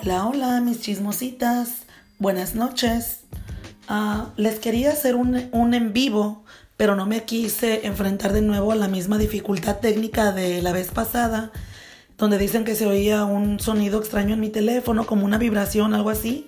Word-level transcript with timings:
Hola, 0.00 0.28
hola, 0.28 0.60
mis 0.60 0.80
chismositas. 0.80 1.82
Buenas 2.20 2.54
noches. 2.54 3.22
Ah, 3.88 4.28
les 4.36 4.60
quería 4.60 4.92
hacer 4.92 5.16
un, 5.16 5.48
un 5.50 5.74
en 5.74 5.92
vivo, 5.92 6.44
pero 6.76 6.94
no 6.94 7.04
me 7.04 7.24
quise 7.24 7.84
enfrentar 7.84 8.32
de 8.32 8.40
nuevo 8.40 8.70
a 8.70 8.76
la 8.76 8.86
misma 8.86 9.18
dificultad 9.18 9.78
técnica 9.78 10.30
de 10.30 10.62
la 10.62 10.70
vez 10.70 10.92
pasada, 10.92 11.50
donde 12.16 12.38
dicen 12.38 12.64
que 12.64 12.76
se 12.76 12.86
oía 12.86 13.24
un 13.24 13.58
sonido 13.58 13.98
extraño 13.98 14.34
en 14.34 14.40
mi 14.40 14.50
teléfono, 14.50 15.04
como 15.04 15.24
una 15.24 15.36
vibración, 15.36 15.92
algo 15.94 16.10
así. 16.10 16.46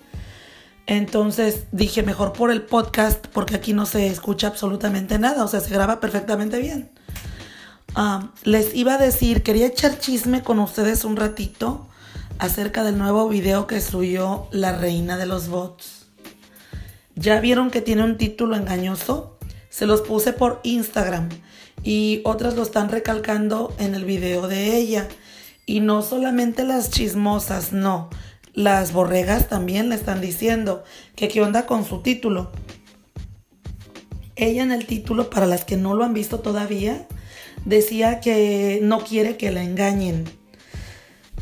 Entonces 0.87 1.65
dije, 1.73 2.03
mejor 2.03 2.31
por 2.31 2.51
el 2.51 2.61
podcast, 2.61 3.27
porque 3.33 3.55
aquí 3.55 3.73
no 3.73 3.85
se 3.85 4.07
escucha 4.07 4.47
absolutamente 4.47 5.19
nada, 5.19 5.43
o 5.43 5.49
sea, 5.49 5.59
se 5.59 5.73
graba 5.73 5.99
perfectamente 5.99 6.57
bien. 6.57 6.89
Ah, 7.95 8.31
les 8.43 8.73
iba 8.73 8.93
a 8.93 8.97
decir, 8.97 9.43
quería 9.43 9.67
echar 9.67 9.99
chisme 9.99 10.41
con 10.41 10.57
ustedes 10.59 11.03
un 11.03 11.17
ratito 11.17 11.89
acerca 12.41 12.83
del 12.83 12.97
nuevo 12.97 13.29
video 13.29 13.67
que 13.67 13.79
subió 13.79 14.47
la 14.49 14.75
reina 14.75 15.15
de 15.15 15.27
los 15.27 15.47
bots. 15.47 16.07
¿Ya 17.15 17.39
vieron 17.39 17.69
que 17.69 17.81
tiene 17.81 18.03
un 18.03 18.17
título 18.17 18.55
engañoso? 18.55 19.37
Se 19.69 19.85
los 19.85 20.01
puse 20.01 20.33
por 20.33 20.59
Instagram 20.63 21.29
y 21.83 22.21
otras 22.25 22.55
lo 22.55 22.63
están 22.63 22.89
recalcando 22.89 23.75
en 23.77 23.93
el 23.93 24.05
video 24.05 24.47
de 24.47 24.75
ella. 24.75 25.07
Y 25.67 25.81
no 25.81 26.01
solamente 26.01 26.63
las 26.63 26.89
chismosas, 26.89 27.73
no. 27.73 28.09
Las 28.55 28.91
borregas 28.91 29.47
también 29.47 29.89
le 29.89 29.95
están 29.95 30.19
diciendo 30.19 30.83
que 31.15 31.27
qué 31.27 31.43
onda 31.43 31.67
con 31.67 31.85
su 31.85 32.01
título. 32.01 32.51
Ella 34.35 34.63
en 34.63 34.71
el 34.71 34.87
título, 34.87 35.29
para 35.29 35.45
las 35.45 35.63
que 35.63 35.77
no 35.77 35.93
lo 35.93 36.03
han 36.03 36.15
visto 36.15 36.39
todavía, 36.39 37.07
decía 37.65 38.19
que 38.19 38.79
no 38.81 39.03
quiere 39.03 39.37
que 39.37 39.51
la 39.51 39.61
engañen 39.61 40.40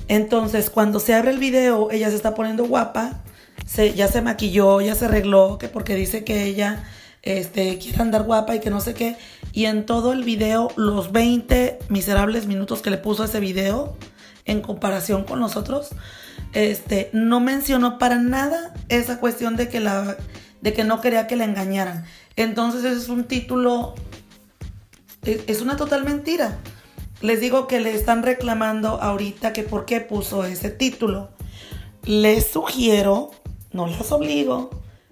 entonces, 0.10 0.72
cuando 0.72 1.00
se 1.00 1.14
abre 1.14 1.30
el 1.30 1.38
video, 1.38 1.92
ella 1.92 2.10
se 2.10 2.16
está 2.16 2.34
poniendo 2.34 2.66
guapa, 2.66 3.22
se, 3.68 3.94
ya 3.94 4.08
se 4.08 4.24
maquilló, 4.24 4.82
ya 4.82 4.96
se 4.96 5.06
arregló, 5.06 5.60
que 5.60 5.70
porque 5.70 5.94
dice 5.94 6.24
que 6.24 6.46
ella 6.46 6.84
este, 7.22 7.78
quiere 7.78 8.02
andar 8.02 8.24
guapa 8.24 8.56
y 8.56 8.60
que 8.60 8.72
no 8.72 8.82
sé 8.82 8.96
qué. 8.96 9.18
Y 9.54 9.66
en 9.66 9.86
todo 9.86 10.12
el 10.12 10.24
video, 10.24 10.72
los 10.76 11.12
20 11.12 11.78
miserables 11.90 12.48
minutos 12.48 12.82
que 12.82 12.90
le 12.90 12.98
puso 12.98 13.24
ese 13.24 13.40
video, 13.40 13.96
en 14.46 14.62
comparación 14.62 15.26
con 15.26 15.40
nosotros, 15.40 15.90
este, 16.54 17.12
no 17.14 17.40
mencionó 17.40 18.00
para 18.00 18.18
nada 18.18 18.74
esa 18.90 19.20
cuestión 19.20 19.58
de 19.58 19.70
que, 19.70 19.80
la, 19.80 20.18
de 20.62 20.74
que 20.74 20.84
no 20.84 21.02
quería 21.02 21.28
que 21.28 21.36
la 21.36 21.46
engañaran. 21.46 22.04
Entonces, 22.36 22.84
ese 22.84 22.98
es 22.98 23.10
un 23.10 23.26
título, 23.26 23.94
es, 25.22 25.42
es 25.46 25.62
una 25.62 25.78
total 25.78 26.04
mentira. 26.04 26.58
Les 27.22 27.42
digo 27.42 27.68
que 27.68 27.82
le 27.82 27.94
están 27.94 28.24
reclamando 28.24 29.02
ahorita 29.02 29.52
que 29.52 29.64
por 29.64 29.86
qué 29.86 30.00
puso 30.00 30.46
ese 30.46 30.70
título. 30.70 31.30
Les 32.06 32.48
sugiero, 32.48 33.32
no 33.74 33.88
las 33.88 34.14
obligo, 34.14 34.70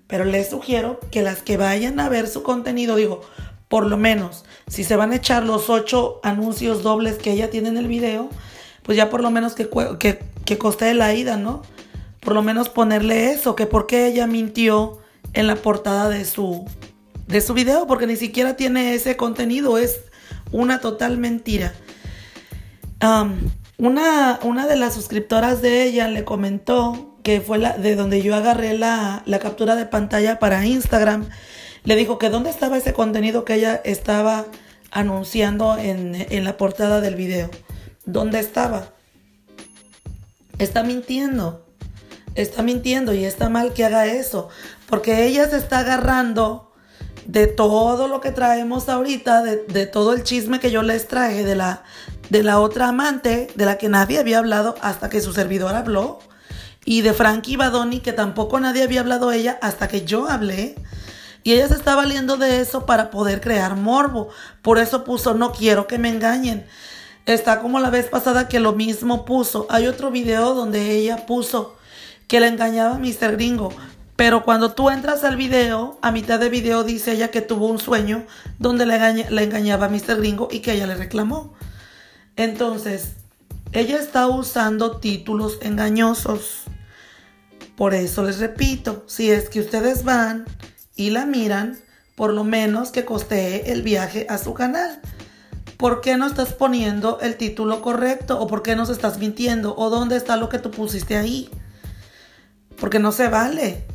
pero 0.08 0.24
les 0.24 0.50
sugiero 0.50 1.02
que 1.12 1.22
las 1.22 1.42
que 1.42 1.58
vayan 1.58 2.00
a 2.00 2.08
ver 2.08 2.28
su 2.28 2.44
contenido, 2.44 2.96
digo, 2.96 3.22
por 3.68 3.86
lo 3.86 3.98
menos, 3.98 4.46
si 4.68 4.86
se 4.86 4.96
van 4.96 5.12
a 5.12 5.18
echar 5.18 5.44
los 5.44 5.70
ocho 5.70 6.22
anuncios 6.24 6.82
dobles 6.82 7.18
que 7.18 7.34
ella 7.34 7.50
tiene 7.50 7.68
en 7.68 7.78
el 7.78 7.88
video, 7.88 8.30
pues 8.84 8.98
ya 8.98 9.10
por 9.10 9.22
lo 9.22 9.30
menos 9.30 9.54
que, 9.54 9.70
que, 10.00 10.20
que 10.46 10.58
coste 10.58 10.94
la 10.94 11.14
ida, 11.14 11.36
¿no? 11.36 11.62
Por 12.22 12.34
lo 12.34 12.42
menos 12.42 12.70
ponerle 12.70 13.32
eso, 13.32 13.54
que 13.58 13.66
por 13.66 13.86
qué 13.86 14.08
ella 14.08 14.28
mintió 14.28 15.00
en 15.34 15.46
la 15.46 15.58
portada 15.58 16.08
de 16.08 16.24
su, 16.24 16.64
de 17.28 17.42
su 17.42 17.54
video, 17.54 17.86
porque 17.86 18.08
ni 18.08 18.16
siquiera 18.16 18.56
tiene 18.56 18.94
ese 18.94 19.18
contenido, 19.18 19.78
es 19.78 20.00
una 20.54 20.80
total 20.80 21.18
mentira 21.18 21.74
una, 23.00 24.40
una 24.44 24.68
de 24.68 24.76
las 24.76 24.94
suscriptoras 24.94 25.62
de 25.62 25.84
ella 25.84 26.08
le 26.08 26.24
comentó 26.24 27.18
que 27.24 27.42
fue 27.42 27.58
la, 27.58 27.78
de 27.78 27.96
donde 27.96 28.22
yo 28.22 28.36
agarré 28.36 28.78
la, 28.78 29.22
la 29.26 29.40
captura 29.40 29.76
de 29.76 29.86
pantalla 29.86 30.40
para 30.40 30.66
Instagram. 30.66 31.28
Le 31.84 31.96
dijo 31.96 32.18
que 32.18 32.30
dónde 32.30 32.50
estaba 32.50 32.78
ese 32.78 32.94
contenido 32.94 33.46
que 33.46 33.56
ella 33.56 33.82
estaba 33.84 34.46
anunciando 34.92 35.78
en, 35.78 36.16
en 36.16 36.44
la 36.44 36.58
portada 36.58 37.02
del 37.02 37.16
video. 37.16 37.50
¿Dónde 38.06 38.40
estaba? 38.40 38.94
Está 40.58 40.84
mintiendo. 40.84 41.66
Está 42.36 42.64
mintiendo 42.64 43.14
y 43.14 43.26
está 43.26 43.50
mal 43.50 43.74
que 43.74 43.84
haga 43.84 44.06
eso. 44.06 44.50
Porque 44.90 45.26
ella 45.26 45.50
se 45.50 45.58
está 45.58 45.80
agarrando 45.80 46.72
de 47.26 47.48
todo 47.48 48.08
lo 48.08 48.22
que 48.22 48.32
traemos 48.32 48.88
ahorita, 48.88 49.44
de, 49.44 49.58
de, 49.66 49.86
todo 49.86 50.14
el 50.14 50.24
chisme 50.24 50.62
que 50.62 50.72
yo 50.72 50.82
les 50.82 51.08
traje 51.08 51.44
de 51.44 51.56
la, 51.56 51.84
de 52.30 52.44
la 52.44 52.60
otra 52.60 52.90
amante 52.90 53.48
de 53.56 53.66
la 53.66 53.78
que 53.78 53.90
nadie 53.90 54.20
había 54.20 54.40
hablado 54.40 54.76
hasta 54.82 55.10
que 55.10 55.22
su 55.22 55.34
servidor 55.34 55.76
habló, 55.76 56.20
y 56.88 57.02
de 57.02 57.14
Frankie 57.14 57.58
Badoni 57.58 58.00
que 58.00 58.14
tampoco 58.14 58.62
nadie 58.62 58.84
había 58.84 59.02
hablado 59.02 59.34
ella 59.34 59.60
hasta 59.62 59.90
que 59.90 60.06
yo 60.06 60.30
hablé. 60.30 60.76
Y 61.44 61.52
ella 61.52 61.68
se 61.68 61.74
está 61.74 61.96
valiendo 61.96 62.38
de 62.38 62.62
eso 62.62 62.86
para 62.86 63.10
poder 63.10 63.42
crear 63.42 63.76
morbo. 63.76 64.30
Por 64.62 64.80
eso 64.80 65.04
puso 65.04 65.34
no 65.34 65.52
quiero 65.52 65.86
que 65.86 65.98
me 65.98 66.08
engañen. 66.08 66.66
Está 67.26 67.60
como 67.60 67.82
la 67.82 67.90
vez 67.90 68.08
pasada 68.08 68.48
que 68.48 68.62
lo 68.62 68.72
mismo 68.72 69.26
puso. 69.26 69.68
Hay 69.70 69.86
otro 69.86 70.12
video 70.12 70.54
donde 70.54 70.92
ella 70.92 71.26
puso 71.26 71.76
que 72.28 72.40
le 72.40 72.48
engañaba 72.48 72.96
a 72.96 73.00
Mr. 73.00 73.34
Gringo. 73.34 73.74
Pero 74.16 74.44
cuando 74.44 74.72
tú 74.72 74.90
entras 74.90 75.26
al 75.26 75.36
video, 75.36 76.00
a 76.02 76.12
mitad 76.12 76.40
de 76.40 76.48
video 76.48 76.86
dice 76.86 77.12
ella 77.12 77.32
que 77.32 77.42
tuvo 77.42 77.68
un 77.68 77.80
sueño 77.80 78.26
donde 78.60 78.86
le 78.86 79.44
engañaba 79.44 79.88
a 79.88 79.90
Mr. 79.90 80.18
Gringo 80.18 80.48
y 80.50 80.62
que 80.62 80.72
ella 80.72 80.88
le 80.88 80.96
reclamó. 80.96 81.54
Entonces, 82.38 83.14
ella 83.74 83.98
está 83.98 84.28
usando 84.28 84.98
títulos 84.98 85.58
engañosos. 85.62 86.64
Por 87.76 87.94
eso 87.94 88.24
les 88.24 88.40
repito, 88.40 89.04
si 89.08 89.30
es 89.32 89.50
que 89.50 89.60
ustedes 89.60 90.04
van 90.04 90.46
y 90.96 91.10
la 91.10 91.26
miran, 91.26 91.78
por 92.16 92.34
lo 92.34 92.44
menos 92.44 92.92
que 92.92 93.06
costee 93.06 93.72
el 93.72 93.82
viaje 93.82 94.26
a 94.30 94.38
su 94.38 94.54
canal. 94.54 95.02
¿Por 95.78 96.02
qué 96.02 96.18
no 96.18 96.26
estás 96.26 96.54
poniendo 96.54 97.20
el 97.22 97.38
título 97.38 97.82
correcto? 97.82 98.40
¿O 98.40 98.48
por 98.48 98.64
qué 98.64 98.76
nos 98.76 98.90
estás 98.90 99.20
mintiendo? 99.20 99.76
¿O 99.76 99.90
dónde 99.90 100.16
está 100.16 100.38
lo 100.38 100.50
que 100.50 100.58
tú 100.58 100.72
pusiste 100.72 101.18
ahí? 101.18 101.50
Porque 102.80 102.98
no 102.98 103.12
se 103.12 103.28
vale. 103.28 103.86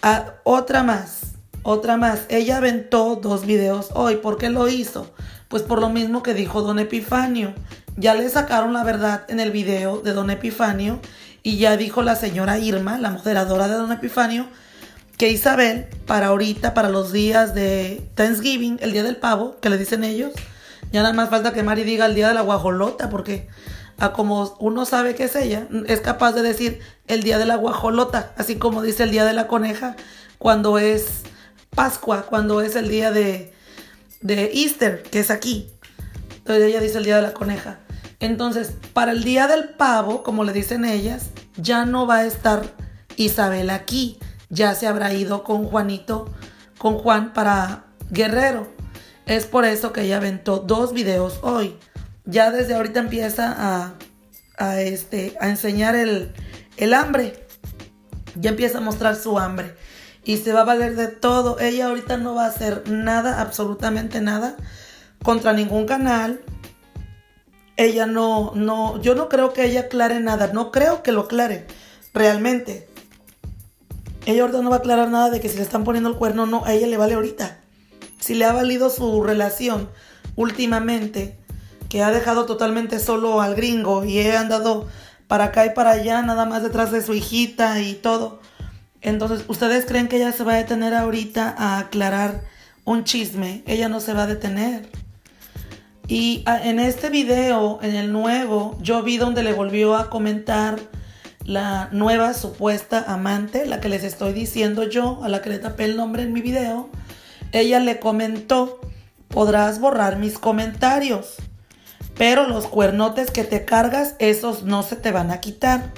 Ah, 0.00 0.34
otra 0.44 0.82
más, 0.82 1.34
otra 1.62 1.98
más. 1.98 2.20
Ella 2.28 2.58
aventó 2.58 3.16
dos 3.16 3.44
videos 3.44 3.88
hoy. 3.94 4.16
¿Por 4.16 4.38
qué 4.38 4.48
lo 4.48 4.68
hizo? 4.68 5.12
Pues 5.48 5.62
por 5.62 5.80
lo 5.80 5.90
mismo 5.90 6.22
que 6.22 6.32
dijo 6.32 6.62
Don 6.62 6.78
Epifanio. 6.78 7.54
Ya 7.98 8.14
le 8.14 8.28
sacaron 8.28 8.74
la 8.74 8.84
verdad 8.84 9.24
en 9.28 9.40
el 9.40 9.50
video 9.50 10.00
de 10.02 10.12
Don 10.12 10.28
Epifanio 10.30 11.00
y 11.42 11.56
ya 11.56 11.78
dijo 11.78 12.02
la 12.02 12.14
señora 12.14 12.58
Irma, 12.58 12.98
la 12.98 13.08
moderadora 13.10 13.68
de 13.68 13.74
Don 13.74 13.90
Epifanio, 13.90 14.46
que 15.16 15.30
Isabel, 15.30 15.86
para 16.06 16.26
ahorita, 16.26 16.74
para 16.74 16.90
los 16.90 17.10
días 17.10 17.54
de 17.54 18.06
Thanksgiving, 18.14 18.78
el 18.82 18.92
día 18.92 19.02
del 19.02 19.16
pavo, 19.16 19.56
que 19.60 19.70
le 19.70 19.78
dicen 19.78 20.04
ellos, 20.04 20.32
ya 20.92 21.00
nada 21.02 21.14
más 21.14 21.30
falta 21.30 21.54
que 21.54 21.62
Mari 21.62 21.84
diga 21.84 22.04
el 22.04 22.14
día 22.14 22.28
de 22.28 22.34
la 22.34 22.42
guajolota, 22.42 23.08
porque 23.08 23.48
a 23.96 24.12
como 24.12 24.54
uno 24.60 24.84
sabe 24.84 25.14
que 25.14 25.24
es 25.24 25.34
ella, 25.34 25.66
es 25.86 26.02
capaz 26.02 26.32
de 26.32 26.42
decir 26.42 26.80
el 27.06 27.22
día 27.22 27.38
de 27.38 27.46
la 27.46 27.56
guajolota, 27.56 28.34
así 28.36 28.56
como 28.56 28.82
dice 28.82 29.04
el 29.04 29.10
día 29.10 29.24
de 29.24 29.32
la 29.32 29.46
coneja, 29.46 29.96
cuando 30.36 30.78
es 30.78 31.22
Pascua, 31.70 32.26
cuando 32.28 32.60
es 32.60 32.76
el 32.76 32.90
día 32.90 33.10
de, 33.10 33.54
de 34.20 34.50
Easter, 34.52 35.02
que 35.02 35.20
es 35.20 35.30
aquí. 35.30 35.70
Entonces 36.38 36.64
ella 36.64 36.80
dice 36.80 36.98
el 36.98 37.04
día 37.04 37.16
de 37.16 37.22
la 37.22 37.32
coneja. 37.32 37.78
Entonces, 38.20 38.72
para 38.92 39.12
el 39.12 39.24
día 39.24 39.46
del 39.46 39.70
pavo, 39.70 40.22
como 40.22 40.44
le 40.44 40.52
dicen 40.52 40.84
ellas, 40.84 41.30
ya 41.56 41.84
no 41.84 42.06
va 42.06 42.18
a 42.18 42.26
estar 42.26 42.72
Isabel 43.16 43.70
aquí. 43.70 44.18
Ya 44.48 44.74
se 44.74 44.86
habrá 44.86 45.12
ido 45.12 45.42
con 45.42 45.64
Juanito, 45.64 46.32
con 46.78 46.98
Juan 46.98 47.32
para 47.32 47.84
Guerrero. 48.10 48.68
Es 49.26 49.46
por 49.46 49.64
eso 49.64 49.92
que 49.92 50.02
ella 50.02 50.18
aventó 50.18 50.58
dos 50.58 50.92
videos 50.92 51.40
hoy. 51.42 51.76
Ya 52.24 52.50
desde 52.50 52.74
ahorita 52.74 53.00
empieza 53.00 53.54
a, 53.56 53.94
a, 54.56 54.80
este, 54.80 55.36
a 55.40 55.48
enseñar 55.48 55.94
el, 55.94 56.32
el 56.76 56.94
hambre. 56.94 57.46
Ya 58.36 58.50
empieza 58.50 58.78
a 58.78 58.82
mostrar 58.82 59.16
su 59.16 59.38
hambre. 59.38 59.74
Y 60.24 60.38
se 60.38 60.52
va 60.52 60.62
a 60.62 60.64
valer 60.64 60.96
de 60.96 61.08
todo. 61.08 61.60
Ella 61.60 61.86
ahorita 61.86 62.16
no 62.16 62.34
va 62.34 62.46
a 62.46 62.48
hacer 62.48 62.88
nada, 62.88 63.40
absolutamente 63.40 64.20
nada, 64.20 64.56
contra 65.22 65.52
ningún 65.52 65.86
canal 65.86 66.40
ella 67.76 68.06
no, 68.06 68.52
no, 68.54 69.00
yo 69.00 69.14
no 69.14 69.28
creo 69.28 69.52
que 69.52 69.64
ella 69.64 69.80
aclare 69.80 70.20
nada, 70.20 70.50
no 70.52 70.70
creo 70.70 71.02
que 71.02 71.12
lo 71.12 71.22
aclare, 71.22 71.66
realmente. 72.14 72.88
Ella 74.24 74.42
ahorita 74.42 74.62
no 74.62 74.70
va 74.70 74.76
a 74.76 74.78
aclarar 74.80 75.08
nada 75.08 75.30
de 75.30 75.40
que 75.40 75.48
si 75.48 75.56
le 75.56 75.62
están 75.62 75.84
poniendo 75.84 76.10
el 76.10 76.16
cuerno 76.16 76.46
no, 76.46 76.64
a 76.64 76.72
ella 76.72 76.86
le 76.86 76.96
vale 76.96 77.14
ahorita. 77.14 77.60
Si 78.18 78.34
le 78.34 78.44
ha 78.44 78.52
valido 78.52 78.90
su 78.90 79.22
relación 79.22 79.88
últimamente, 80.34 81.38
que 81.88 82.02
ha 82.02 82.10
dejado 82.10 82.46
totalmente 82.46 82.98
solo 82.98 83.40
al 83.40 83.54
gringo 83.54 84.04
y 84.04 84.18
he 84.18 84.36
andado 84.36 84.88
para 85.28 85.44
acá 85.44 85.66
y 85.66 85.70
para 85.70 85.92
allá, 85.92 86.22
nada 86.22 86.44
más 86.46 86.62
detrás 86.62 86.90
de 86.90 87.02
su 87.02 87.14
hijita 87.14 87.80
y 87.80 87.94
todo. 87.94 88.40
Entonces, 89.00 89.44
¿ustedes 89.48 89.84
creen 89.84 90.08
que 90.08 90.16
ella 90.16 90.32
se 90.32 90.44
va 90.44 90.54
a 90.54 90.56
detener 90.56 90.94
ahorita 90.94 91.54
a 91.56 91.78
aclarar 91.78 92.42
un 92.84 93.04
chisme? 93.04 93.62
Ella 93.66 93.88
no 93.88 94.00
se 94.00 94.12
va 94.12 94.24
a 94.24 94.26
detener. 94.26 94.88
Y 96.08 96.42
ah, 96.46 96.60
en 96.62 96.78
este 96.78 97.10
video, 97.10 97.80
en 97.82 97.96
el 97.96 98.12
nuevo, 98.12 98.78
yo 98.80 99.02
vi 99.02 99.16
donde 99.16 99.42
le 99.42 99.52
volvió 99.52 99.96
a 99.96 100.08
comentar 100.08 100.78
la 101.44 101.88
nueva 101.90 102.32
supuesta 102.32 103.04
amante, 103.08 103.66
la 103.66 103.80
que 103.80 103.88
les 103.88 104.04
estoy 104.04 104.32
diciendo 104.32 104.84
yo, 104.84 105.20
a 105.24 105.28
la 105.28 105.42
que 105.42 105.50
le 105.50 105.58
tapé 105.58 105.84
el 105.84 105.96
nombre 105.96 106.22
en 106.22 106.32
mi 106.32 106.42
video, 106.42 106.88
ella 107.50 107.80
le 107.80 107.98
comentó, 107.98 108.80
podrás 109.28 109.80
borrar 109.80 110.16
mis 110.16 110.38
comentarios, 110.38 111.34
pero 112.16 112.46
los 112.46 112.66
cuernotes 112.66 113.32
que 113.32 113.42
te 113.42 113.64
cargas, 113.64 114.14
esos 114.20 114.62
no 114.62 114.84
se 114.84 114.94
te 114.94 115.10
van 115.10 115.32
a 115.32 115.40
quitar. 115.40 115.92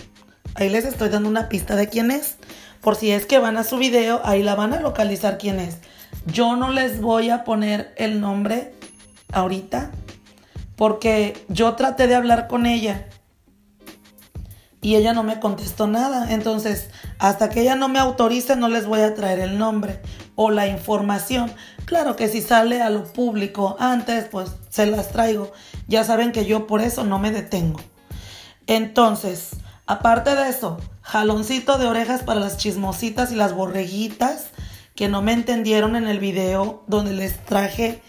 Ahí 0.54 0.70
les 0.70 0.86
estoy 0.86 1.10
dando 1.10 1.28
una 1.28 1.48
pista 1.48 1.76
de 1.76 1.88
quién 1.88 2.10
es. 2.10 2.36
Por 2.80 2.96
si 2.96 3.10
es 3.10 3.26
que 3.26 3.38
van 3.38 3.56
a 3.56 3.64
su 3.64 3.76
video, 3.76 4.20
ahí 4.24 4.42
la 4.42 4.54
van 4.54 4.72
a 4.72 4.80
localizar 4.80 5.36
quién 5.38 5.60
es. 5.60 5.78
Yo 6.26 6.56
no 6.56 6.70
les 6.72 7.00
voy 7.00 7.30
a 7.30 7.44
poner 7.44 7.92
el 7.96 8.20
nombre 8.20 8.72
ahorita 9.32 9.90
porque 10.76 11.44
yo 11.48 11.74
traté 11.74 12.06
de 12.06 12.14
hablar 12.14 12.46
con 12.46 12.64
ella 12.64 13.08
y 14.80 14.94
ella 14.94 15.12
no 15.12 15.24
me 15.24 15.40
contestó 15.40 15.88
nada. 15.88 16.32
Entonces, 16.32 16.90
hasta 17.18 17.50
que 17.50 17.62
ella 17.62 17.74
no 17.74 17.88
me 17.88 17.98
autorice, 17.98 18.54
no 18.54 18.68
les 18.68 18.86
voy 18.86 19.00
a 19.00 19.14
traer 19.14 19.40
el 19.40 19.58
nombre 19.58 20.00
o 20.36 20.50
la 20.50 20.68
información. 20.68 21.52
Claro 21.84 22.14
que 22.14 22.28
si 22.28 22.40
sale 22.40 22.80
a 22.80 22.90
lo 22.90 23.04
público 23.04 23.76
antes, 23.80 24.26
pues 24.26 24.50
se 24.68 24.86
las 24.86 25.10
traigo. 25.10 25.52
Ya 25.88 26.04
saben 26.04 26.30
que 26.30 26.46
yo 26.46 26.68
por 26.68 26.80
eso 26.80 27.02
no 27.02 27.18
me 27.18 27.32
detengo. 27.32 27.80
Entonces, 28.68 29.50
aparte 29.86 30.36
de 30.36 30.48
eso, 30.48 30.78
jaloncito 31.02 31.78
de 31.78 31.86
orejas 31.86 32.22
para 32.22 32.38
las 32.38 32.56
chismositas 32.56 33.32
y 33.32 33.34
las 33.34 33.52
borreguitas 33.52 34.50
que 34.94 35.08
no 35.08 35.22
me 35.22 35.32
entendieron 35.32 35.96
en 35.96 36.06
el 36.06 36.20
video 36.20 36.84
donde 36.86 37.14
les 37.14 37.44
traje 37.44 38.00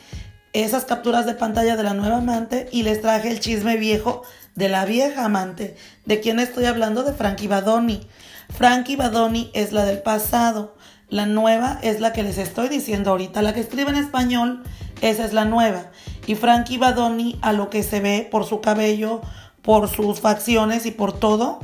esas 0.53 0.85
capturas 0.85 1.25
de 1.25 1.33
pantalla 1.33 1.75
de 1.75 1.83
la 1.83 1.93
nueva 1.93 2.17
amante 2.17 2.67
y 2.71 2.83
les 2.83 3.01
traje 3.01 3.29
el 3.31 3.39
chisme 3.39 3.77
viejo 3.77 4.23
de 4.55 4.69
la 4.69 4.85
vieja 4.85 5.25
amante. 5.25 5.75
¿De 6.05 6.19
quién 6.19 6.39
estoy 6.39 6.65
hablando? 6.65 7.03
De 7.03 7.13
Frankie 7.13 7.47
Badoni. 7.47 8.07
Frankie 8.49 8.95
Badoni 8.95 9.51
es 9.53 9.71
la 9.71 9.85
del 9.85 10.01
pasado. 10.01 10.75
La 11.09 11.25
nueva 11.25 11.79
es 11.81 11.99
la 11.99 12.13
que 12.13 12.23
les 12.23 12.37
estoy 12.37 12.67
diciendo 12.69 13.11
ahorita. 13.11 13.41
La 13.41 13.53
que 13.53 13.61
escribe 13.61 13.89
en 13.89 13.97
español, 13.97 14.63
esa 15.01 15.25
es 15.25 15.33
la 15.33 15.45
nueva. 15.45 15.91
Y 16.27 16.35
Frankie 16.35 16.77
Badoni, 16.77 17.39
a 17.41 17.53
lo 17.53 17.69
que 17.69 17.83
se 17.83 17.99
ve 17.99 18.27
por 18.29 18.45
su 18.45 18.61
cabello, 18.61 19.21
por 19.61 19.89
sus 19.89 20.19
facciones 20.19 20.85
y 20.85 20.91
por 20.91 21.13
todo, 21.13 21.59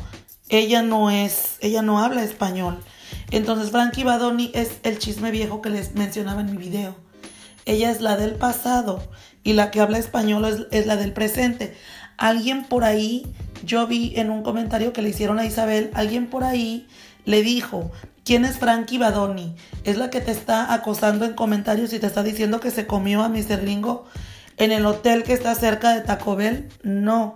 ella 0.50 0.81
no 0.81 1.12
es, 1.12 1.58
ella 1.62 1.81
no 1.81 2.00
habla 2.00 2.24
español. 2.24 2.80
Entonces 3.31 3.72
Frankie 3.72 4.04
Badoni 4.04 4.52
es 4.54 4.78
el 4.84 5.00
chisme 5.00 5.31
viejo 5.31 5.62
que 5.62 5.70
les 5.70 5.96
mencionaba 5.96 6.42
en 6.42 6.52
mi 6.52 6.58
video. 6.58 7.05
Ella 7.66 7.92
es 7.92 8.02
la 8.02 8.16
del 8.18 8.36
pasado 8.36 9.02
y 9.44 9.54
la 9.54 9.72
que 9.72 9.82
habla 9.82 9.98
español 9.98 10.46
es, 10.46 10.68
es 10.72 10.86
la 10.86 10.96
del 10.96 11.14
presente. 11.14 11.76
Alguien 12.18 12.64
por 12.64 12.84
ahí, 12.84 13.26
yo 13.66 13.88
vi 13.88 14.14
en 14.16 14.30
un 14.30 14.44
comentario 14.44 14.94
que 14.94 15.02
le 15.02 15.10
hicieron 15.10 15.40
a 15.40 15.46
Isabel, 15.46 15.92
alguien 15.94 16.28
por 16.28 16.44
ahí 16.44 16.88
le 17.26 17.42
dijo, 17.42 17.92
¿quién 18.24 18.46
es 18.46 18.58
Frankie 18.58 18.98
Badoni? 18.98 19.56
Es 19.84 19.98
la 19.98 20.10
que 20.10 20.22
te 20.22 20.32
está 20.32 20.74
acosando 20.74 21.26
en 21.26 21.34
comentarios 21.34 21.92
y 21.94 22.00
te 22.00 22.08
está 22.08 22.24
diciendo 22.24 22.60
que 22.60 22.72
se 22.72 22.88
comió 22.88 23.24
a 23.24 23.30
Mr. 23.30 23.62
Gringo 23.62 24.06
en 24.58 24.72
el 24.72 24.86
hotel 24.86 25.24
que 25.24 25.34
está 25.34 25.54
cerca 25.56 25.94
de 25.94 26.02
Taco 26.02 26.36
Bell. 26.36 26.70
No, 26.84 27.36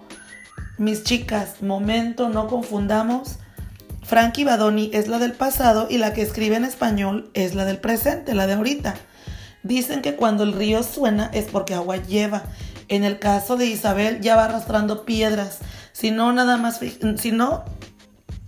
mis 0.77 1.03
chicas, 1.03 1.61
momento, 1.61 2.29
no 2.29 2.47
confundamos. 2.47 3.37
Frankie 4.03 4.45
Badoni 4.45 4.89
es 4.93 5.07
la 5.07 5.19
del 5.19 5.33
pasado 5.33 5.87
y 5.89 5.97
la 5.97 6.13
que 6.13 6.21
escribe 6.21 6.55
en 6.55 6.65
español 6.65 7.29
es 7.33 7.53
la 7.53 7.65
del 7.65 7.77
presente, 7.77 8.33
la 8.33 8.47
de 8.47 8.53
ahorita. 8.53 8.95
Dicen 9.63 10.01
que 10.01 10.15
cuando 10.15 10.43
el 10.43 10.53
río 10.53 10.83
suena 10.83 11.29
es 11.33 11.45
porque 11.45 11.73
agua 11.73 11.97
lleva 11.97 12.43
en 12.89 13.03
el 13.03 13.19
caso 13.19 13.55
de 13.55 13.67
Isabel 13.67 14.19
ya 14.19 14.35
va 14.35 14.45
arrastrando 14.45 15.05
piedras. 15.05 15.59
Si 15.93 16.11
no, 16.11 16.33
nada 16.33 16.57
más, 16.57 16.79
si 17.17 17.31
no, 17.31 17.63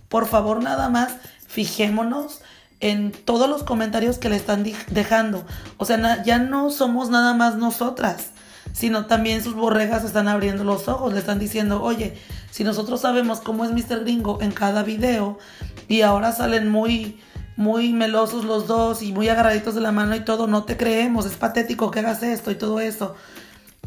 por 0.08 0.26
favor, 0.26 0.62
nada 0.62 0.88
más 0.88 1.12
fijémonos 1.46 2.40
en 2.80 3.12
todos 3.12 3.48
los 3.48 3.62
comentarios 3.62 4.18
que 4.18 4.28
le 4.28 4.36
están 4.36 4.64
dejando. 4.88 5.46
O 5.76 5.84
sea, 5.84 6.22
ya 6.24 6.38
no 6.38 6.70
somos 6.70 7.08
nada 7.08 7.34
más 7.34 7.54
nosotras, 7.54 8.30
sino 8.72 9.06
también 9.06 9.44
sus 9.44 9.54
borregas 9.54 10.04
están 10.04 10.26
abriendo 10.26 10.64
los 10.64 10.88
ojos, 10.88 11.12
le 11.12 11.20
están 11.20 11.38
diciendo, 11.38 11.80
oye, 11.80 12.18
si 12.50 12.64
nosotros 12.64 13.00
sabemos 13.00 13.40
cómo 13.40 13.64
es 13.64 13.70
Mr. 13.70 14.00
Gringo 14.00 14.42
en 14.42 14.50
cada 14.50 14.82
video 14.82 15.38
y 15.86 16.02
ahora 16.02 16.32
salen 16.32 16.68
muy 16.68 17.20
muy 17.56 17.92
melosos 17.92 18.44
los 18.44 18.66
dos 18.66 19.02
y 19.02 19.12
muy 19.12 19.28
agarraditos 19.28 19.74
de 19.74 19.80
la 19.80 19.92
mano 19.92 20.14
y 20.14 20.20
todo, 20.20 20.46
no 20.46 20.64
te 20.64 20.76
creemos, 20.76 21.26
es 21.26 21.36
patético 21.36 21.90
que 21.90 22.00
hagas 22.00 22.22
esto 22.22 22.50
y 22.50 22.54
todo 22.54 22.80
eso. 22.80 23.14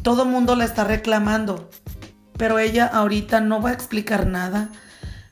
Todo 0.02 0.24
mundo 0.24 0.54
la 0.54 0.64
está 0.64 0.84
reclamando, 0.84 1.68
pero 2.36 2.58
ella 2.58 2.86
ahorita 2.86 3.40
no 3.40 3.60
va 3.60 3.70
a 3.70 3.74
explicar 3.74 4.26
nada. 4.26 4.68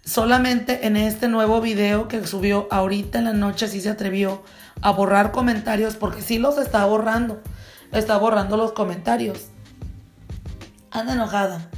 Solamente 0.04 0.86
en 0.86 0.96
este 0.96 1.28
nuevo 1.28 1.60
video 1.60 2.08
que 2.08 2.26
subió 2.26 2.68
ahorita 2.70 3.18
en 3.18 3.24
la 3.24 3.32
noche 3.32 3.68
sí 3.68 3.80
se 3.80 3.88
atrevió 3.88 4.42
a 4.82 4.90
borrar 4.90 5.32
comentarios 5.32 5.96
porque 5.96 6.20
sí 6.20 6.38
los 6.38 6.58
está 6.58 6.84
borrando. 6.84 7.40
Está 7.92 8.18
borrando 8.18 8.56
los 8.56 8.72
comentarios. 8.72 9.46
Anda 10.90 11.14
enojada. 11.14 11.70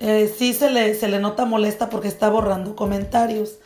Eh, 0.00 0.34
sí 0.36 0.52
se 0.52 0.70
le, 0.70 0.94
se 0.94 1.08
le 1.08 1.20
nota 1.20 1.44
molesta 1.44 1.90
porque 1.90 2.08
está 2.08 2.28
borrando 2.28 2.74
comentarios. 2.74 3.58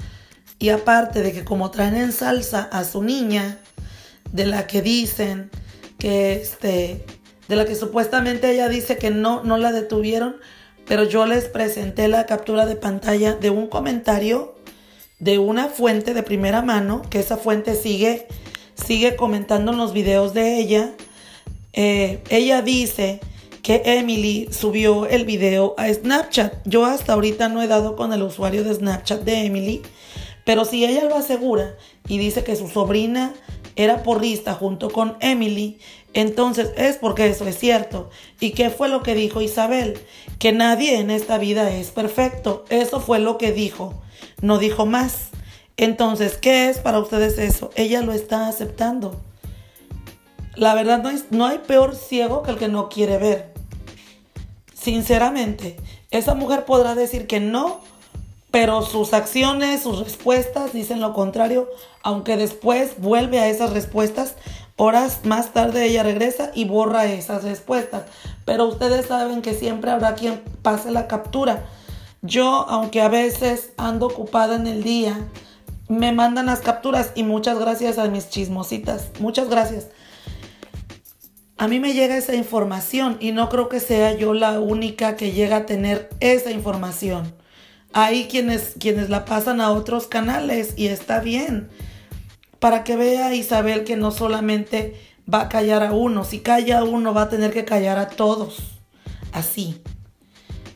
Y 0.59 0.71
aparte 0.71 1.23
de 1.23 1.33
que 1.33 1.45
como 1.45 1.71
traen 1.71 1.97
en 1.97 2.13
salsa 2.13 2.69
a 2.73 2.85
su 2.85 3.03
niña, 3.03 3.59
de 4.33 4.47
la 4.47 4.67
que 4.67 4.83
dicen 4.83 5.51
que 5.99 6.35
este 6.35 7.05
de 7.49 7.57
la 7.57 7.65
que 7.65 7.75
supuestamente 7.75 8.51
ella 8.51 8.69
dice 8.69 8.99
que 8.99 9.11
no, 9.11 9.43
no 9.43 9.57
la 9.57 9.73
detuvieron, 9.73 10.37
pero 10.87 11.05
yo 11.05 11.25
les 11.25 11.45
presenté 11.45 12.07
la 12.07 12.27
captura 12.27 12.67
de 12.67 12.77
pantalla 12.77 13.35
de 13.35 13.49
un 13.49 13.69
comentario 13.69 14.55
de 15.19 15.39
una 15.39 15.67
fuente 15.69 16.15
de 16.15 16.23
primera 16.23 16.63
mano, 16.63 17.03
que 17.11 17.19
esa 17.19 17.37
fuente 17.37 17.75
sigue, 17.75 18.29
sigue 18.75 19.17
comentando 19.17 19.73
en 19.73 19.79
los 19.79 19.93
videos 19.93 20.35
de 20.35 20.59
ella. 20.59 20.93
Eh, 21.73 22.23
ella 22.31 22.63
dice 22.63 23.21
que 23.63 23.83
Emily 23.85 24.49
subió 24.53 25.07
el 25.07 25.25
video 25.25 25.75
a 25.77 25.93
Snapchat. 25.93 26.55
Yo 26.65 26.85
hasta 26.85 27.15
ahorita 27.15 27.49
no 27.49 27.63
he 27.63 27.67
dado 27.67 27.97
con 27.97 28.13
el 28.13 28.23
usuario 28.23 28.63
de 28.63 28.75
Snapchat 28.75 29.23
de 29.23 29.47
Emily, 29.47 29.83
pero 30.49 30.65
si 30.65 30.83
ella 30.87 31.05
lo 31.05 31.15
asegura 31.15 31.77
y 32.09 32.17
dice 32.17 32.43
que 32.43 32.57
su 32.57 32.69
sobrina 32.69 33.35
era 33.77 34.03
porrista 34.03 34.55
junto 34.55 34.89
con 34.89 35.19
Emily, 35.21 35.79
entonces 36.15 36.71
es 36.79 36.97
porque 36.97 37.27
eso 37.27 37.47
es 37.47 37.59
cierto. 37.59 38.09
¿Y 38.41 38.53
qué 38.53 38.71
fue 38.71 38.89
lo 38.89 39.03
que 39.03 39.15
dijo 39.15 39.43
Isabel? 39.43 39.99
Que 40.39 40.53
nadie 40.53 41.01
en 41.01 41.11
esta 41.11 41.37
vida 41.37 41.71
es 41.71 41.91
perfecto. 41.91 42.65
Eso 42.71 42.99
fue 42.99 43.19
lo 43.19 43.37
que 43.37 43.53
dijo. 43.53 44.03
No 44.41 44.57
dijo 44.57 44.87
más. 44.87 45.29
Entonces, 45.77 46.39
¿qué 46.39 46.71
es 46.71 46.79
para 46.79 46.99
ustedes 46.99 47.37
eso? 47.37 47.69
Ella 47.75 48.01
lo 48.01 48.15
está 48.15 48.49
aceptando. 48.49 49.21
La 50.57 50.75
verdad 50.75 51.03
no, 51.03 51.11
no 51.29 51.45
hay 51.45 51.59
peor 51.59 51.95
ciego 51.95 52.43
que 52.43 52.53
el 52.53 52.57
que 52.57 52.69
no 52.69 52.89
quiere 52.89 53.19
ver. 53.19 53.53
Sinceramente, 54.73 55.77
esa 56.11 56.33
mujer 56.33 56.65
podrá 56.65 56.95
decir 56.95 57.27
que 57.27 57.39
no 57.39 57.83
pero 58.51 58.83
sus 58.83 59.13
acciones, 59.13 59.83
sus 59.83 59.99
respuestas 59.99 60.73
dicen 60.73 61.01
lo 61.01 61.13
contrario, 61.13 61.69
aunque 62.03 62.37
después 62.37 62.99
vuelve 62.99 63.39
a 63.39 63.49
esas 63.49 63.73
respuestas, 63.73 64.37
horas 64.77 65.21
más 65.25 65.53
tarde 65.53 65.85
ella 65.85 66.03
regresa 66.03 66.51
y 66.55 66.65
borra 66.65 67.07
esas 67.07 67.45
respuestas. 67.45 68.05
Pero 68.45 68.67
ustedes 68.67 69.07
saben 69.07 69.43
que 69.43 69.55
siempre 69.55 69.91
habrá 69.91 70.15
quien 70.15 70.41
pase 70.63 70.91
la 70.91 71.09
captura. 71.09 71.67
Yo, 72.23 72.67
aunque 72.69 73.03
a 73.03 73.09
veces 73.09 73.73
ando 73.77 74.07
ocupada 74.07 74.57
en 74.57 74.67
el 74.67 74.83
día, 74.83 75.19
me 75.89 76.13
mandan 76.13 76.47
las 76.47 76.61
capturas 76.61 77.13
y 77.15 77.25
muchas 77.25 77.59
gracias 77.59 77.99
a 77.99 78.09
mis 78.09 78.31
chismositas. 78.31 79.11
Muchas 79.21 79.49
gracias. 79.49 79.89
A 81.59 81.67
mí 81.69 81.81
me 81.81 81.93
llega 81.93 82.17
esa 82.17 82.35
información 82.35 83.17
y 83.21 83.33
no 83.33 83.49
creo 83.49 83.69
que 83.69 83.81
sea 83.81 84.15
yo 84.17 84.33
la 84.33 84.61
única 84.61 85.17
que 85.17 85.33
llega 85.33 85.57
a 85.57 85.67
tener 85.67 86.09
esa 86.21 86.51
información. 86.51 87.35
Hay 87.93 88.27
quienes, 88.27 88.75
quienes 88.79 89.11
la 89.11 89.25
pasan 89.25 89.61
a 89.61 89.71
otros 89.71 90.07
canales 90.07 90.75
y 90.77 90.89
está 90.89 91.21
bien. 91.21 91.69
Para 92.59 92.85
que 92.85 92.97
vea 92.97 93.35
Isabel 93.35 93.85
que 93.85 93.97
no 93.97 94.11
solamente 94.11 95.01
va 95.33 95.43
a 95.43 95.49
callar 95.49 95.83
a 95.83 95.93
uno, 95.93 96.25
si 96.25 96.41
calla 96.41 96.79
a 96.79 96.85
uno 96.85 97.15
va 97.15 97.23
a 97.23 97.29
tener 97.29 97.53
que 97.53 97.65
callar 97.65 97.99
a 97.99 98.09
todos. 98.09 98.59
Así. 99.33 99.81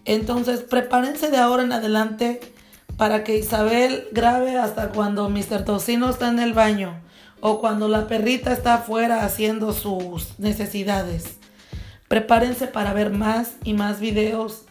Entonces 0.05 0.61
prepárense 0.61 1.31
de 1.31 1.39
ahora 1.39 1.63
en 1.63 1.73
adelante 1.73 2.41
para 2.97 3.25
que 3.25 3.37
Isabel 3.37 4.09
grabe 4.13 4.57
hasta 4.57 4.91
cuando 4.91 5.29
Mr. 5.29 5.65
Tocino 5.65 6.11
está 6.11 6.29
en 6.29 6.39
el 6.39 6.53
baño 6.53 7.01
o 7.41 7.61
cuando 7.61 7.89
la 7.89 8.07
perrita 8.07 8.53
está 8.53 8.75
afuera 8.75 9.25
haciendo 9.25 9.73
sus 9.73 10.39
necesidades. 10.39 11.39
Prepárense 12.09 12.67
para 12.67 12.93
ver 12.93 13.11
más 13.11 13.55
y 13.65 13.75
más 13.75 14.01
videos 14.01 14.65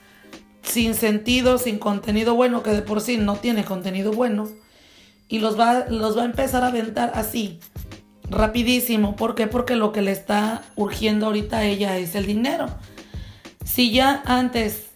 sin 0.61 0.93
sentido, 0.93 1.57
sin 1.57 1.79
contenido 1.79 2.35
bueno, 2.35 2.63
que 2.63 2.71
de 2.71 2.81
por 2.81 3.01
sí 3.01 3.17
no 3.17 3.35
tiene 3.35 3.65
contenido 3.65 4.11
bueno, 4.11 4.49
y 5.27 5.39
los 5.39 5.59
va, 5.59 5.85
los 5.89 6.17
va 6.17 6.23
a 6.23 6.25
empezar 6.25 6.63
a 6.63 6.67
aventar 6.67 7.11
así, 7.15 7.59
rapidísimo. 8.29 9.15
¿Por 9.15 9.35
qué? 9.35 9.47
Porque 9.47 9.75
lo 9.75 9.91
que 9.91 10.01
le 10.01 10.11
está 10.11 10.63
urgiendo 10.75 11.27
ahorita 11.27 11.59
a 11.59 11.63
ella 11.65 11.97
es 11.97 12.15
el 12.15 12.25
dinero. 12.25 12.67
Si 13.63 13.91
ya 13.91 14.21
antes 14.25 14.87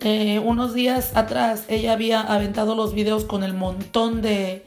eh, 0.00 0.38
unos 0.40 0.74
días 0.74 1.16
atrás 1.16 1.64
ella 1.68 1.92
había 1.92 2.20
aventado 2.20 2.74
los 2.74 2.94
videos 2.94 3.24
con 3.24 3.44
el 3.44 3.54
montón 3.54 4.20
de, 4.20 4.66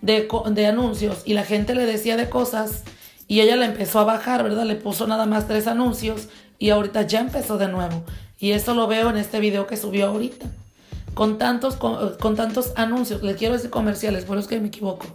de, 0.00 0.28
de, 0.50 0.66
anuncios 0.66 1.22
y 1.26 1.34
la 1.34 1.44
gente 1.44 1.74
le 1.74 1.86
decía 1.86 2.16
de 2.16 2.30
cosas 2.30 2.84
y 3.28 3.40
ella 3.40 3.56
la 3.56 3.66
empezó 3.66 4.00
a 4.00 4.04
bajar, 4.04 4.42
¿verdad? 4.42 4.64
Le 4.64 4.76
puso 4.76 5.06
nada 5.06 5.26
más 5.26 5.46
tres 5.46 5.66
anuncios 5.66 6.28
y 6.58 6.70
ahorita 6.70 7.02
ya 7.02 7.20
empezó 7.20 7.58
de 7.58 7.68
nuevo. 7.68 8.04
Y 8.40 8.52
eso 8.52 8.74
lo 8.74 8.86
veo 8.86 9.10
en 9.10 9.18
este 9.18 9.38
video 9.38 9.66
que 9.66 9.76
subió 9.76 10.06
ahorita. 10.08 10.46
Con 11.12 11.36
tantos, 11.36 11.76
con, 11.76 12.36
tantos 12.36 12.72
anuncios, 12.76 13.22
le 13.22 13.34
quiero 13.34 13.54
decir 13.54 13.68
comerciales, 13.68 14.24
por 14.24 14.38
eso 14.38 14.46
es 14.46 14.48
que 14.48 14.60
me 14.60 14.68
equivoco. 14.68 15.06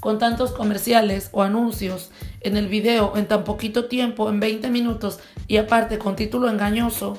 Con 0.00 0.18
tantos 0.18 0.50
comerciales 0.50 1.28
o 1.32 1.42
anuncios 1.42 2.10
en 2.40 2.56
el 2.56 2.66
video 2.66 3.16
en 3.16 3.26
tan 3.28 3.44
poquito 3.44 3.84
tiempo, 3.84 4.28
en 4.28 4.40
20 4.40 4.68
minutos, 4.70 5.20
y 5.46 5.58
aparte 5.58 5.98
con 5.98 6.16
título 6.16 6.50
engañoso, 6.50 7.16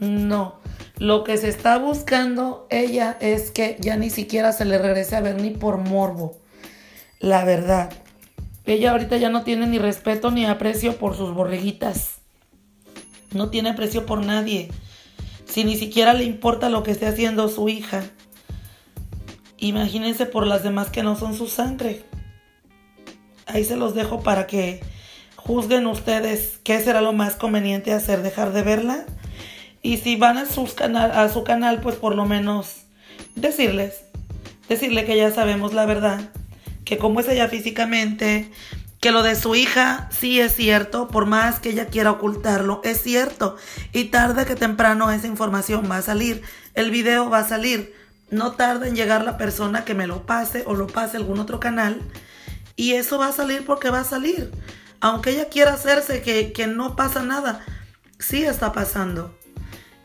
no. 0.00 0.60
Lo 0.98 1.24
que 1.24 1.38
se 1.38 1.48
está 1.48 1.78
buscando 1.78 2.66
ella 2.70 3.16
es 3.20 3.50
que 3.50 3.78
ya 3.80 3.96
ni 3.96 4.10
siquiera 4.10 4.52
se 4.52 4.66
le 4.66 4.78
regrese 4.78 5.16
a 5.16 5.20
ver 5.20 5.40
ni 5.40 5.50
por 5.50 5.78
morbo. 5.78 6.36
La 7.20 7.44
verdad. 7.44 7.90
Ella 8.66 8.90
ahorita 8.90 9.16
ya 9.16 9.30
no 9.30 9.42
tiene 9.42 9.66
ni 9.66 9.78
respeto 9.78 10.30
ni 10.30 10.44
aprecio 10.44 10.98
por 10.98 11.16
sus 11.16 11.32
borreguitas. 11.32 12.23
No 13.34 13.50
tiene 13.50 13.70
aprecio 13.70 14.06
por 14.06 14.24
nadie. 14.24 14.70
Si 15.44 15.64
ni 15.64 15.76
siquiera 15.76 16.14
le 16.14 16.24
importa 16.24 16.68
lo 16.68 16.82
que 16.82 16.92
esté 16.92 17.06
haciendo 17.06 17.48
su 17.48 17.68
hija. 17.68 18.04
Imagínense 19.58 20.26
por 20.26 20.46
las 20.46 20.62
demás 20.62 20.88
que 20.88 21.02
no 21.02 21.16
son 21.16 21.34
su 21.34 21.48
sangre. 21.48 22.02
Ahí 23.46 23.64
se 23.64 23.76
los 23.76 23.94
dejo 23.94 24.22
para 24.22 24.46
que 24.46 24.80
juzguen 25.36 25.86
ustedes 25.86 26.58
qué 26.64 26.80
será 26.80 27.00
lo 27.00 27.12
más 27.12 27.36
conveniente 27.36 27.92
hacer, 27.92 28.22
dejar 28.22 28.52
de 28.52 28.62
verla. 28.62 29.04
Y 29.82 29.98
si 29.98 30.16
van 30.16 30.38
a, 30.38 30.46
sus 30.46 30.72
canal, 30.72 31.10
a 31.12 31.28
su 31.28 31.44
canal, 31.44 31.80
pues 31.80 31.96
por 31.96 32.16
lo 32.16 32.24
menos 32.24 32.84
decirles, 33.34 34.04
decirle 34.68 35.04
que 35.04 35.16
ya 35.16 35.30
sabemos 35.30 35.74
la 35.74 35.84
verdad, 35.84 36.30
que 36.84 36.96
como 36.96 37.20
es 37.20 37.28
ella 37.28 37.48
físicamente, 37.48 38.50
que 39.04 39.10
lo 39.10 39.22
de 39.22 39.34
su 39.34 39.54
hija 39.54 40.08
sí 40.18 40.40
es 40.40 40.54
cierto, 40.54 41.08
por 41.08 41.26
más 41.26 41.60
que 41.60 41.68
ella 41.68 41.88
quiera 41.88 42.10
ocultarlo, 42.10 42.80
es 42.84 43.02
cierto. 43.02 43.54
Y 43.92 44.04
tarde 44.04 44.46
que 44.46 44.54
temprano 44.54 45.10
esa 45.10 45.26
información 45.26 45.90
va 45.90 45.98
a 45.98 46.02
salir, 46.02 46.40
el 46.72 46.90
video 46.90 47.28
va 47.28 47.40
a 47.40 47.46
salir. 47.46 47.94
No 48.30 48.52
tarda 48.52 48.88
en 48.88 48.96
llegar 48.96 49.22
la 49.22 49.36
persona 49.36 49.84
que 49.84 49.92
me 49.92 50.06
lo 50.06 50.24
pase 50.24 50.62
o 50.66 50.74
lo 50.74 50.86
pase 50.86 51.18
algún 51.18 51.38
otro 51.38 51.60
canal. 51.60 52.00
Y 52.76 52.92
eso 52.92 53.18
va 53.18 53.28
a 53.28 53.32
salir 53.32 53.66
porque 53.66 53.90
va 53.90 54.00
a 54.00 54.04
salir. 54.04 54.50
Aunque 55.00 55.32
ella 55.32 55.50
quiera 55.50 55.74
hacerse 55.74 56.22
que, 56.22 56.54
que 56.54 56.66
no 56.66 56.96
pasa 56.96 57.22
nada, 57.22 57.62
sí 58.18 58.42
está 58.42 58.72
pasando. 58.72 59.38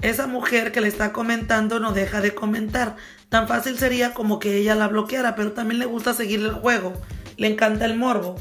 Esa 0.02 0.28
mujer 0.28 0.74
que 0.74 0.82
le 0.82 0.90
está 0.90 1.14
comentando 1.14 1.80
no 1.80 1.94
deja 1.94 2.20
de 2.20 2.36
comentar. 2.36 2.98
Tan 3.30 3.48
fácil 3.48 3.80
sería 3.80 4.14
como 4.14 4.40
que 4.40 4.58
ella 4.58 4.76
la 4.76 4.90
bloqueara, 4.90 5.36
pero 5.36 5.54
también 5.54 5.80
le 5.80 5.86
gusta 5.86 6.14
seguir 6.14 6.42
el 6.42 6.52
juego. 6.52 7.02
Le 7.38 7.48
encanta 7.48 7.86
el 7.86 7.96
morbo. 7.96 8.36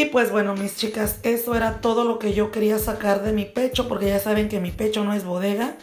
Y 0.00 0.06
pues 0.06 0.32
bueno, 0.32 0.54
mis 0.54 0.76
chicas, 0.76 1.20
eso 1.24 1.54
era 1.54 1.82
todo 1.82 2.04
lo 2.04 2.18
que 2.18 2.32
yo 2.32 2.50
quería 2.50 2.78
sacar 2.78 3.22
de 3.22 3.34
mi 3.34 3.44
pecho, 3.44 3.86
porque 3.86 4.06
ya 4.06 4.18
saben 4.18 4.48
que 4.48 4.58
mi 4.58 4.70
pecho 4.70 5.04
no 5.04 5.12
es 5.12 5.24
bodega. 5.24 5.76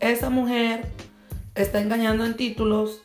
Esa 0.00 0.28
mujer 0.28 0.84
está 1.54 1.80
engañando 1.80 2.26
en 2.26 2.36
títulos. 2.36 3.00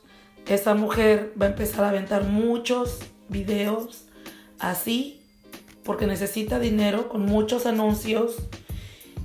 Esa 0.47 0.73
mujer 0.73 1.31
va 1.41 1.45
a 1.45 1.49
empezar 1.51 1.85
a 1.85 1.89
aventar 1.91 2.25
muchos 2.25 2.99
videos 3.29 4.03
así, 4.59 5.21
porque 5.85 6.07
necesita 6.07 6.59
dinero 6.59 7.07
con 7.07 7.21
muchos 7.21 7.65
anuncios. 7.65 8.35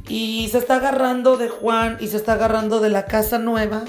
Y 0.08 0.48
se 0.52 0.58
está 0.58 0.76
agarrando 0.76 1.36
de 1.36 1.48
Juan 1.48 1.96
y 1.98 2.06
se 2.06 2.16
está 2.16 2.34
agarrando 2.34 2.78
de 2.78 2.90
la 2.90 3.06
casa 3.06 3.40
nueva 3.40 3.82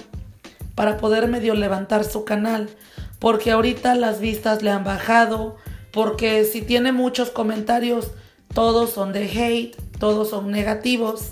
para 0.73 0.97
poder 0.97 1.27
medio 1.27 1.53
levantar 1.53 2.03
su 2.05 2.25
canal. 2.25 2.71
Porque 3.19 3.51
ahorita 3.51 3.93
las 3.93 4.19
vistas 4.19 4.63
le 4.63 4.71
han 4.71 4.83
bajado 4.83 5.57
porque 5.95 6.43
si 6.43 6.61
tiene 6.61 6.91
muchos 6.91 7.29
comentarios, 7.29 8.11
todos 8.53 8.89
son 8.89 9.13
de 9.13 9.29
hate, 9.29 9.77
todos 9.97 10.29
son 10.29 10.51
negativos, 10.51 11.31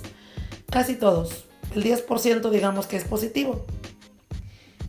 casi 0.72 0.96
todos. 0.96 1.43
El 1.75 1.84
10% 1.84 2.50
digamos 2.50 2.88
que 2.88 2.96
es 2.96 3.03
positivo. 3.03 3.65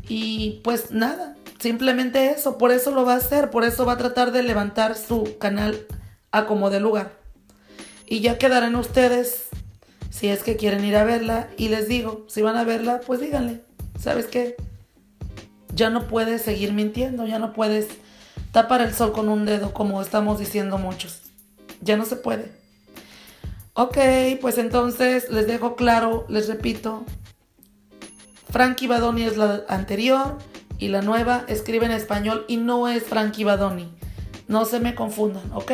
Y 0.09 0.61
pues 0.62 0.93
nada, 0.93 1.35
simplemente 1.59 2.31
eso, 2.31 2.57
por 2.57 2.71
eso 2.71 2.93
lo 2.93 3.04
va 3.04 3.14
a 3.14 3.16
hacer, 3.16 3.50
por 3.50 3.64
eso 3.64 3.85
va 3.85 3.95
a 3.95 3.99
tratar 3.99 4.31
de 4.31 4.45
levantar 4.45 4.95
su 4.95 5.38
canal 5.38 5.88
a 6.31 6.47
como 6.47 6.71
de 6.71 6.78
lugar. 6.78 7.19
Y 8.07 8.21
ya 8.21 8.38
quedarán 8.38 8.76
ustedes 8.76 9.49
si 10.09 10.28
es 10.28 10.45
que 10.45 10.54
quieren 10.54 10.85
ir 10.85 10.95
a 10.95 11.02
verla 11.02 11.49
y 11.57 11.69
les 11.69 11.88
digo, 11.88 12.25
si 12.28 12.43
van 12.43 12.57
a 12.57 12.62
verla, 12.62 13.00
pues 13.04 13.19
díganle, 13.19 13.64
¿sabes 13.99 14.26
qué? 14.26 14.54
Ya 15.75 15.90
no 15.90 16.07
puedes 16.07 16.43
seguir 16.43 16.73
mintiendo, 16.73 17.26
ya 17.26 17.40
no 17.40 17.52
puedes 17.52 17.88
tapar 18.52 18.80
el 18.80 18.94
sol 18.94 19.12
con 19.12 19.28
un 19.28 19.44
dedo, 19.44 19.72
como 19.72 20.00
estamos 20.00 20.38
diciendo 20.38 20.78
muchos. 20.78 21.22
Ya 21.80 21.96
no 21.96 22.04
se 22.04 22.16
puede. 22.16 22.52
Ok, 23.74 23.98
pues 24.40 24.58
entonces 24.58 25.30
les 25.30 25.46
dejo 25.46 25.74
claro, 25.74 26.24
les 26.28 26.48
repito. 26.48 27.04
Frankie 28.50 28.86
Badoni 28.86 29.24
es 29.24 29.36
la 29.36 29.64
anterior 29.68 30.38
y 30.78 30.88
la 30.88 31.02
nueva 31.02 31.44
escribe 31.48 31.86
en 31.86 31.92
español 31.92 32.44
y 32.46 32.56
no 32.56 32.88
es 32.88 33.02
Frankie 33.02 33.42
Badoni. 33.42 33.92
No 34.46 34.64
se 34.64 34.78
me 34.78 34.94
confundan, 34.94 35.42
¿ok? 35.52 35.72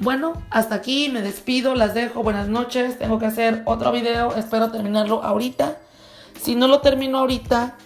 Bueno, 0.00 0.32
hasta 0.50 0.74
aquí 0.76 1.10
me 1.12 1.22
despido, 1.22 1.74
las 1.74 1.94
dejo, 1.94 2.22
buenas 2.22 2.48
noches. 2.48 2.98
Tengo 2.98 3.18
que 3.18 3.26
hacer 3.26 3.62
otro 3.66 3.92
video, 3.92 4.34
espero 4.34 4.72
terminarlo 4.72 5.22
ahorita. 5.22 5.76
Si 6.40 6.54
no 6.54 6.68
lo 6.68 6.80
termino 6.80 7.18
ahorita, 7.18 7.76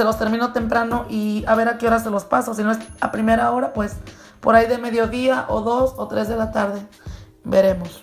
se 0.00 0.04
los 0.04 0.18
termino 0.18 0.54
temprano 0.54 1.04
y 1.10 1.44
a 1.46 1.54
ver 1.54 1.68
a 1.68 1.76
qué 1.76 1.86
hora 1.86 1.98
se 1.98 2.08
los 2.08 2.24
paso. 2.24 2.54
Si 2.54 2.62
no 2.62 2.70
es 2.72 2.78
a 3.02 3.12
primera 3.12 3.52
hora, 3.52 3.74
pues 3.74 3.96
por 4.40 4.54
ahí 4.54 4.66
de 4.66 4.78
mediodía 4.78 5.44
o 5.50 5.60
dos 5.60 5.92
o 5.98 6.08
tres 6.08 6.26
de 6.26 6.38
la 6.38 6.52
tarde. 6.52 6.80
Veremos. 7.44 8.02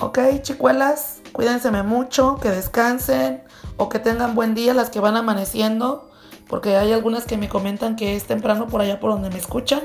Ok, 0.00 0.18
chicuelas, 0.40 1.18
cuídense 1.32 1.70
mucho, 1.82 2.38
que 2.40 2.48
descansen 2.48 3.42
o 3.76 3.90
que 3.90 3.98
tengan 3.98 4.34
buen 4.34 4.54
día 4.54 4.72
las 4.72 4.88
que 4.88 4.98
van 4.98 5.18
amaneciendo, 5.18 6.08
porque 6.48 6.78
hay 6.78 6.94
algunas 6.94 7.26
que 7.26 7.36
me 7.36 7.50
comentan 7.50 7.94
que 7.94 8.16
es 8.16 8.24
temprano 8.24 8.68
por 8.68 8.80
allá 8.80 8.98
por 8.98 9.10
donde 9.10 9.28
me 9.28 9.36
escuchan. 9.36 9.82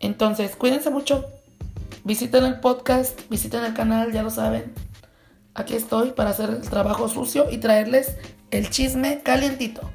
Entonces, 0.00 0.56
cuídense 0.56 0.88
mucho. 0.88 1.26
Visiten 2.04 2.44
el 2.44 2.60
podcast, 2.60 3.20
visiten 3.28 3.64
el 3.64 3.74
canal, 3.74 4.12
ya 4.12 4.22
lo 4.22 4.30
saben. 4.30 4.72
Aquí 5.52 5.74
estoy 5.74 6.12
para 6.12 6.30
hacer 6.30 6.48
el 6.48 6.62
trabajo 6.70 7.06
sucio 7.06 7.50
y 7.50 7.58
traerles 7.58 8.16
el 8.50 8.70
chisme 8.70 9.20
calientito. 9.22 9.90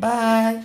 Bye. 0.00 0.64